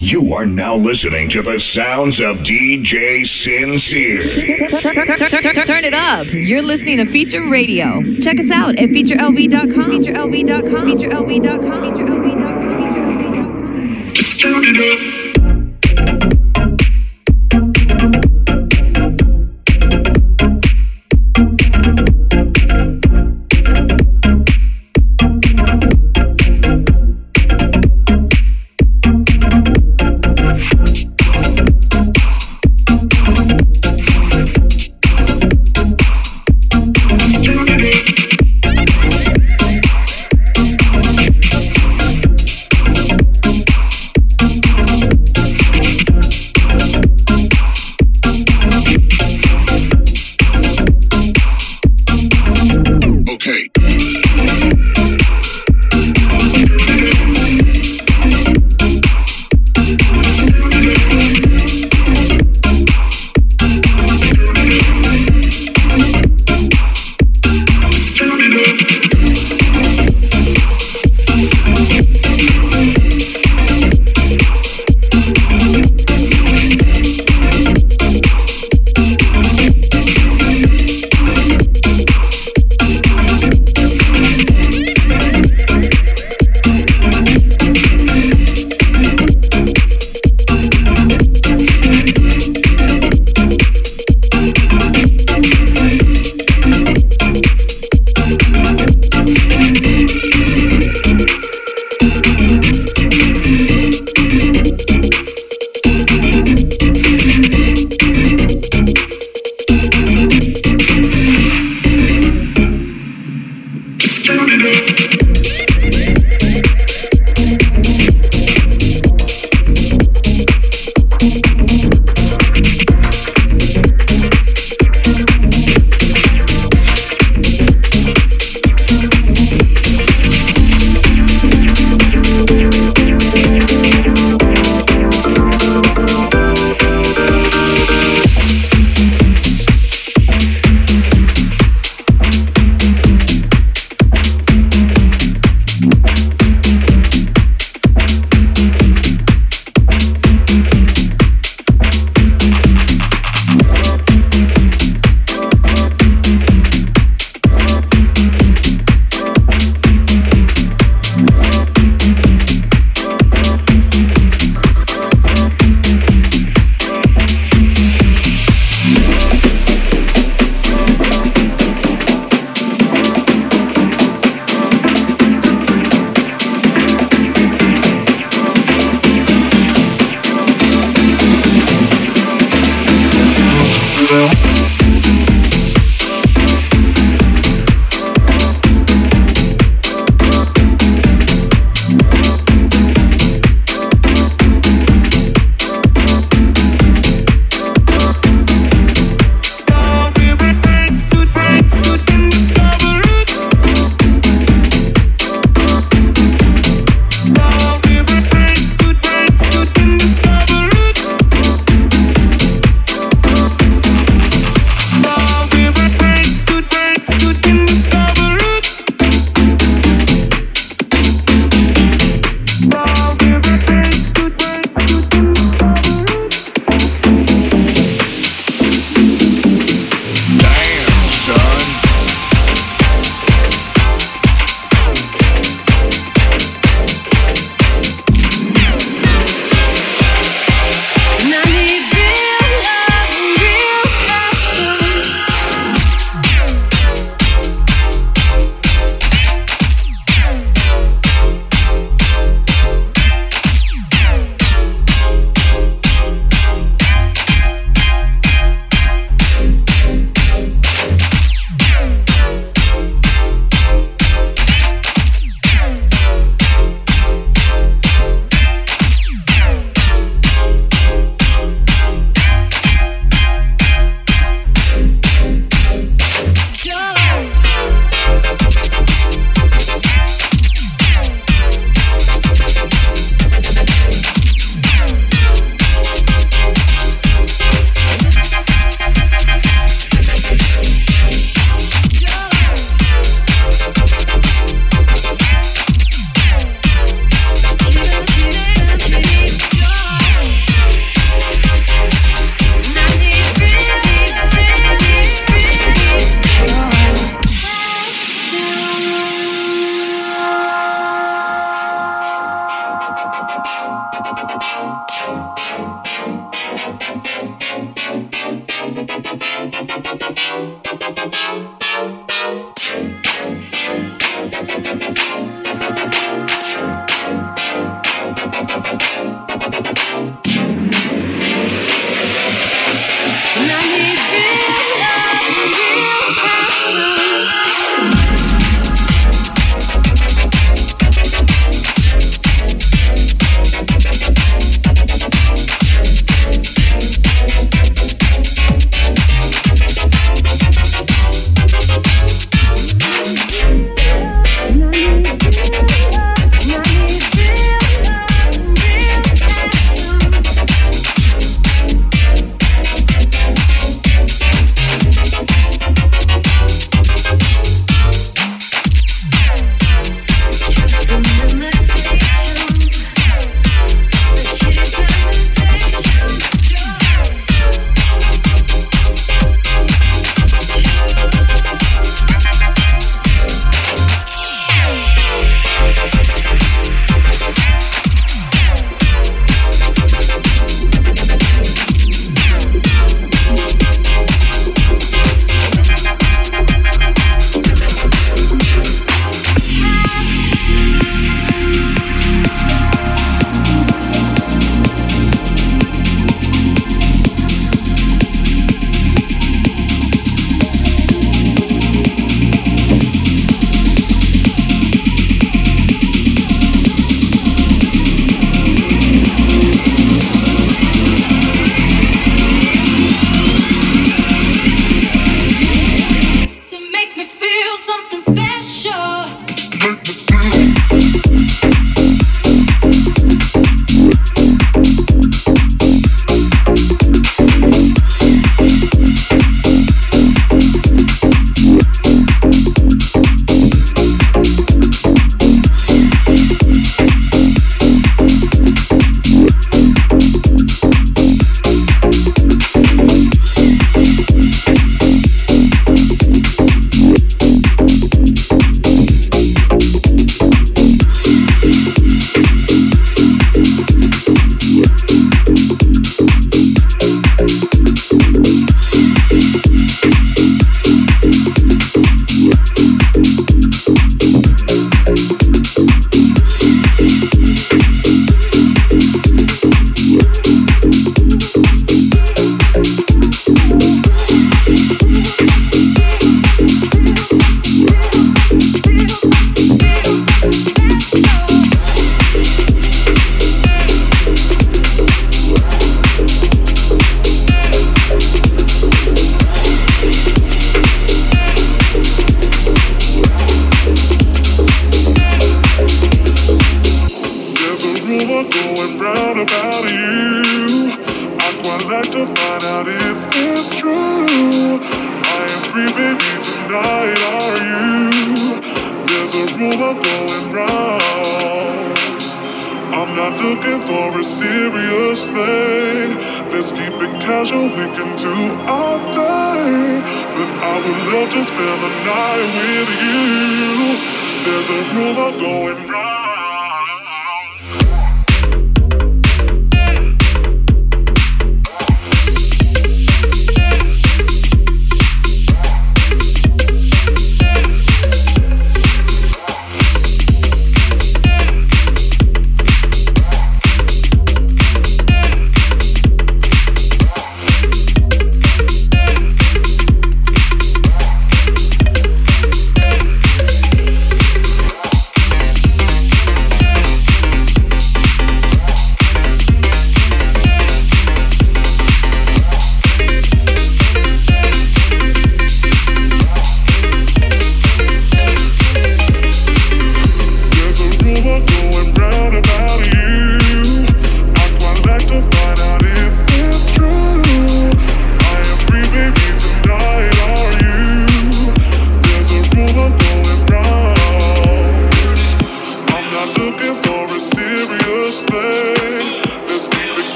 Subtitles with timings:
[0.00, 4.22] You are now listening to the sounds of DJ Sincere.
[5.64, 6.28] Turn it up.
[6.28, 8.00] You're listening to Feature Radio.
[8.20, 9.90] Check us out at featurelv.com.
[9.90, 10.88] Featurelv.com.
[10.88, 11.82] Featurelv.com.
[11.82, 14.14] Featurelv.com.
[14.14, 15.00] Just turn it up.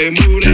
[0.00, 0.49] they move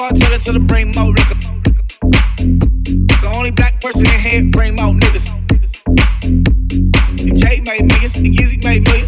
[0.00, 1.34] bar, tell it to the brain more liquor.
[3.22, 5.26] The only black person in here, Brain more niggas.
[7.20, 8.99] If Jay made millions and Yeezy made millions.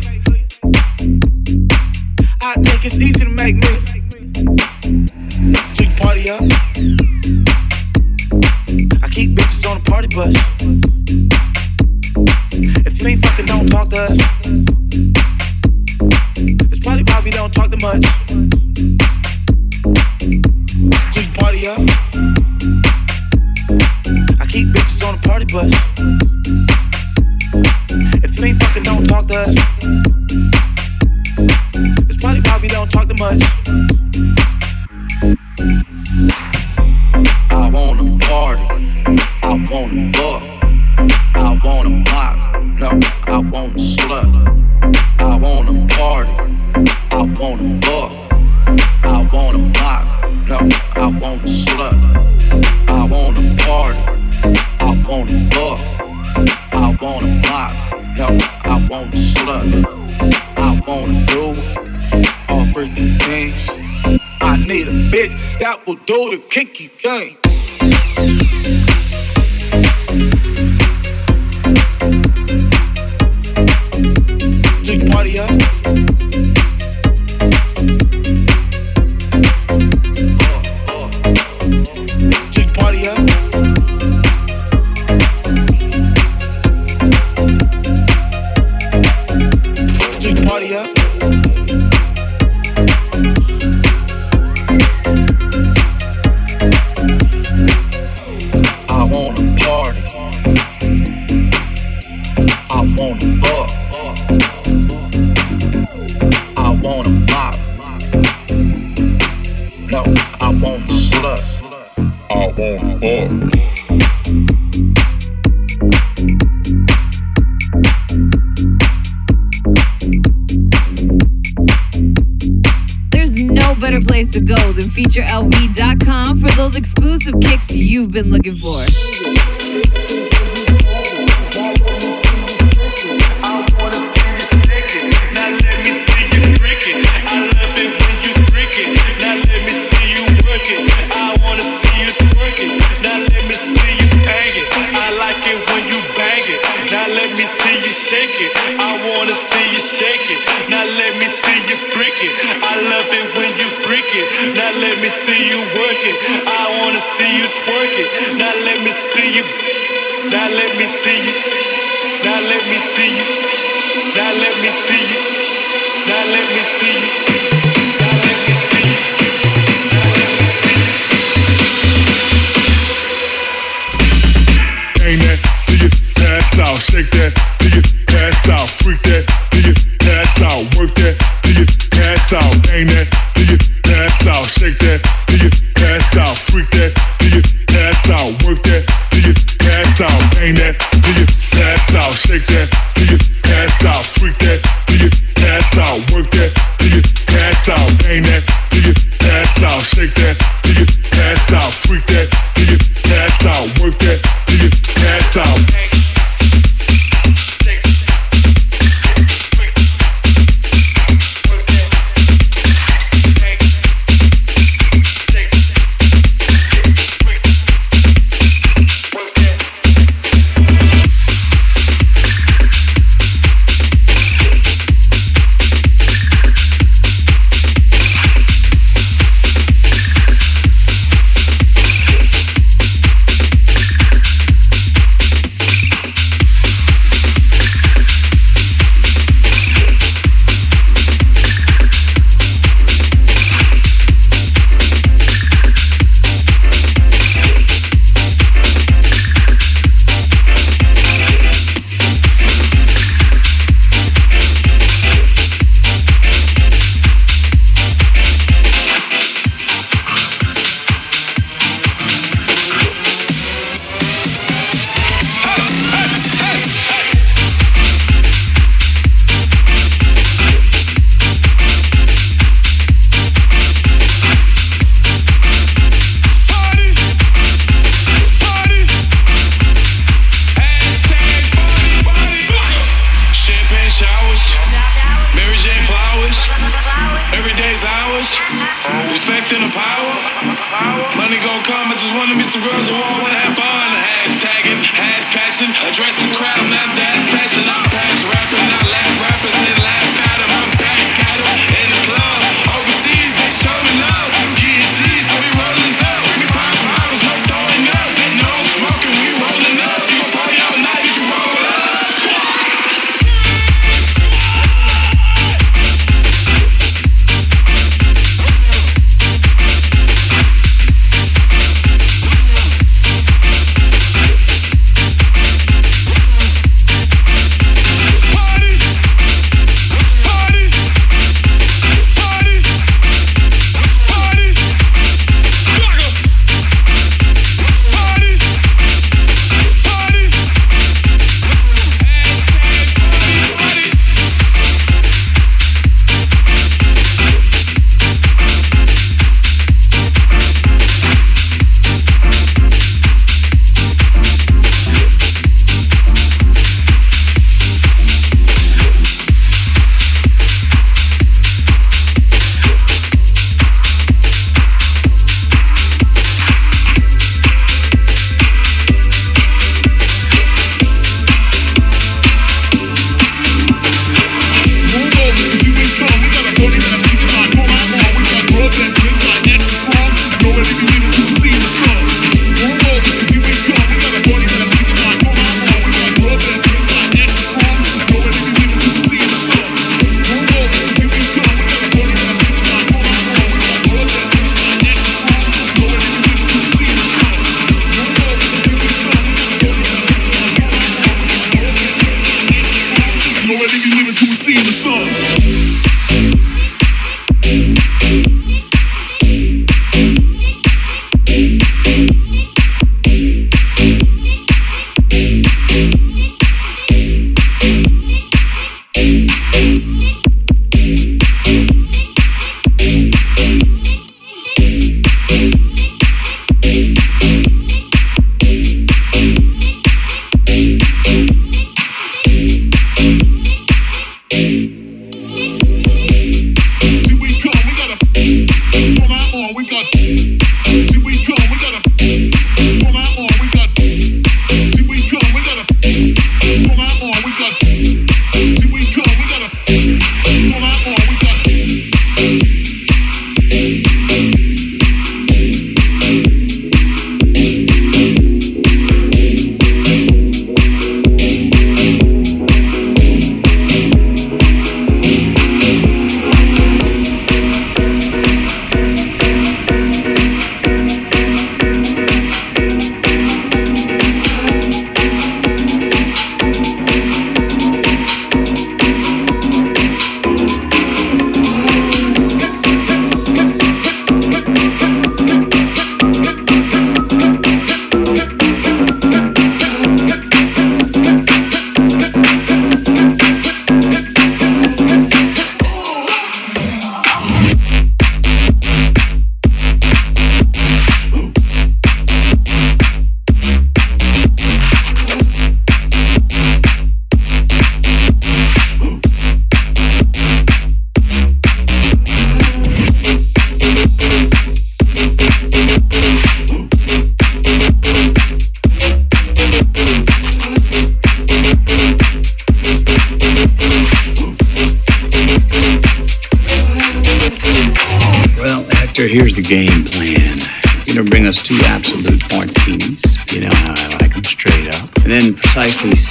[175.03, 175.91] Bang that till your
[176.31, 176.79] ass out.
[176.79, 177.83] Shake that do your
[178.23, 178.71] ass out.
[178.71, 179.75] Freak that do your
[180.15, 180.63] ass out.
[180.79, 181.67] Work that do your
[182.07, 182.63] ass out.
[182.63, 183.12] Bang that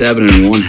[0.03, 0.61] seven and one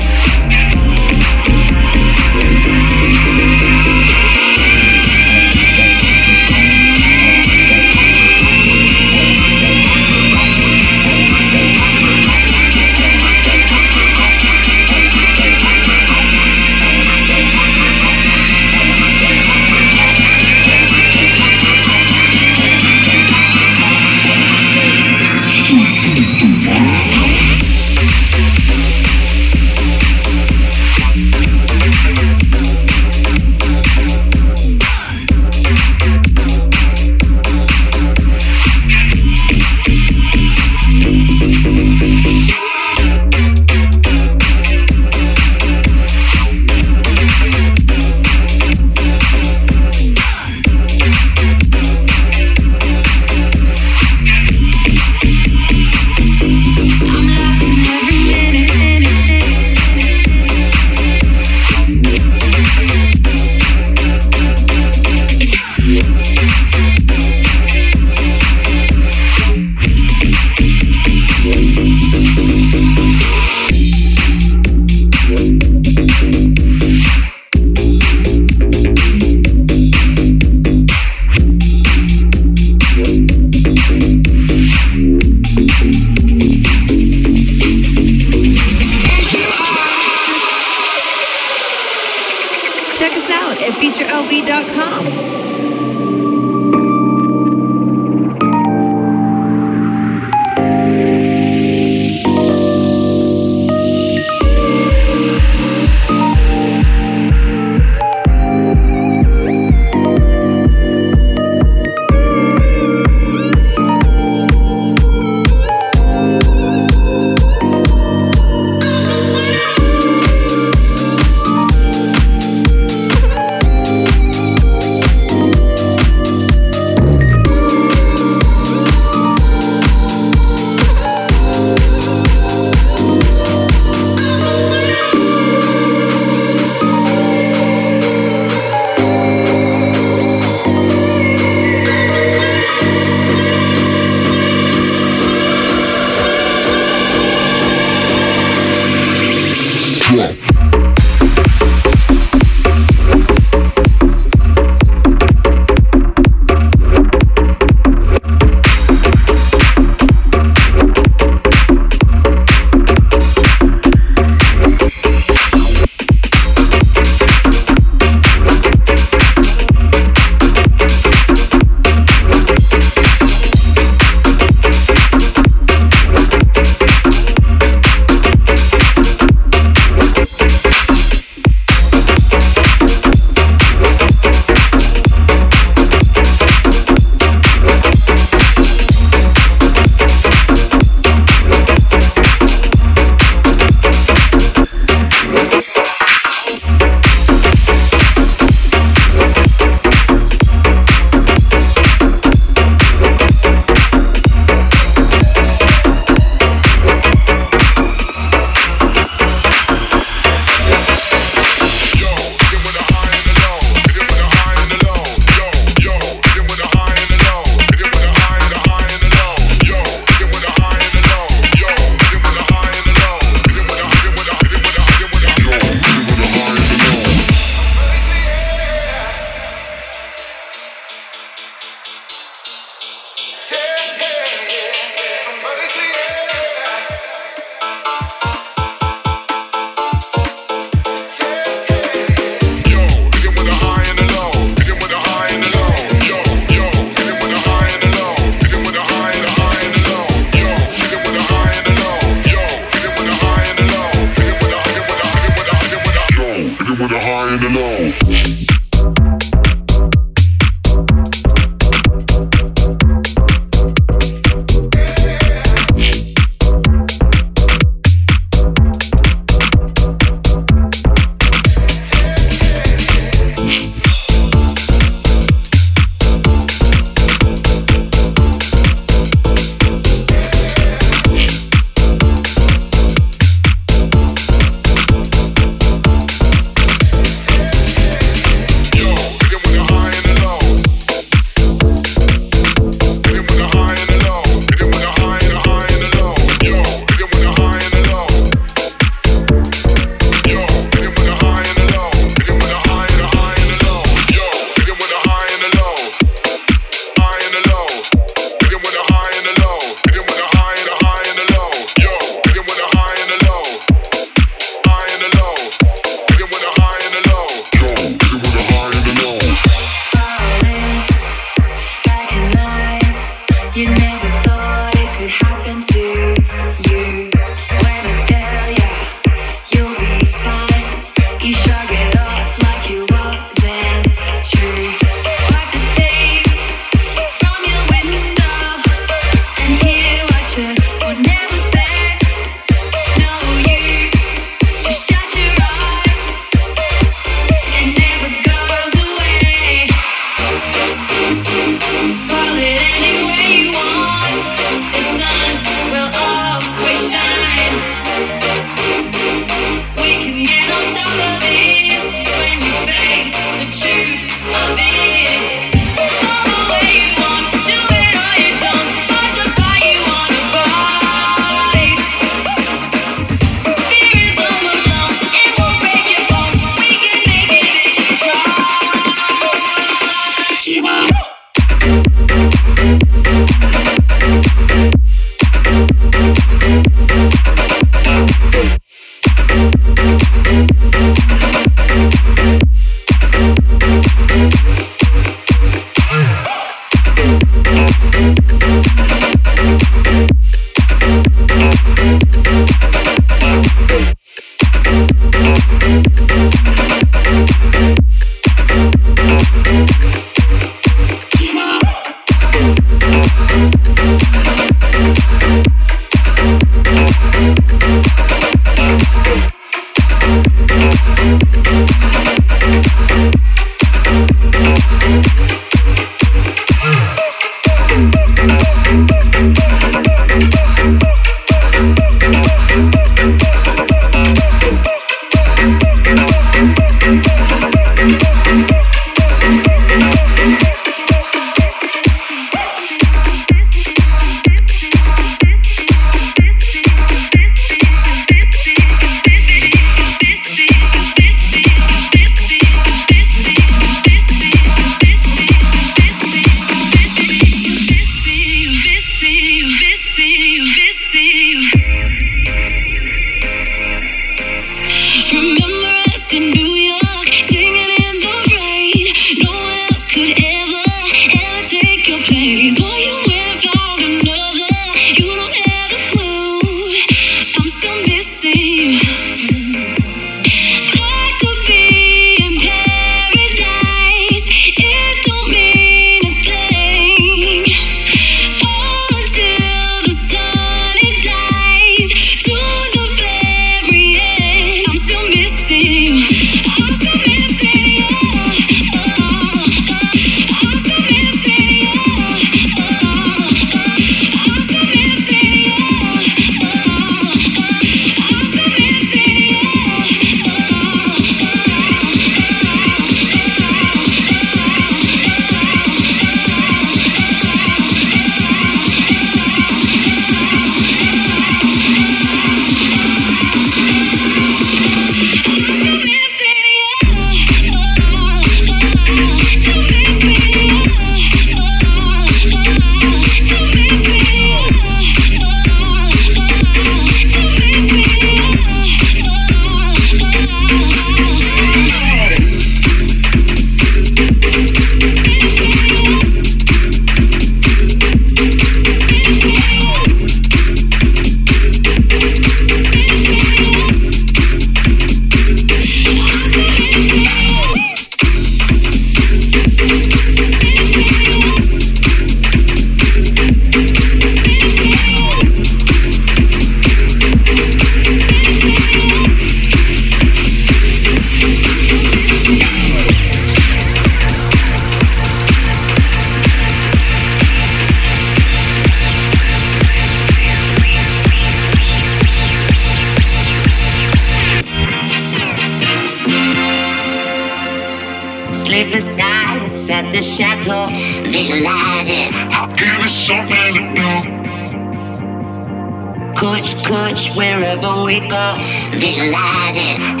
[597.91, 598.33] reaper.
[598.79, 600.00] Visualize it.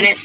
[0.00, 0.22] related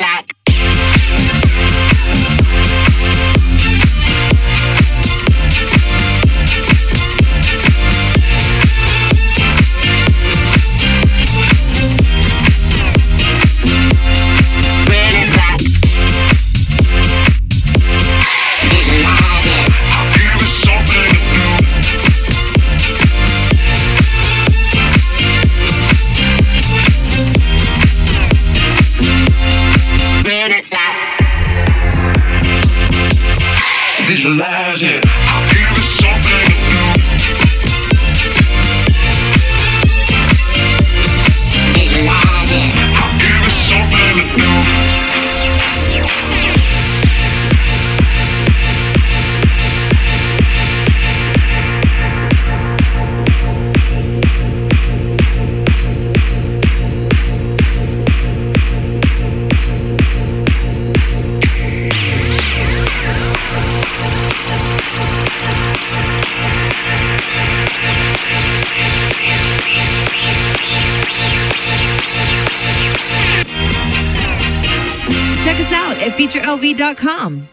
[76.64, 77.53] MoveMovie.com.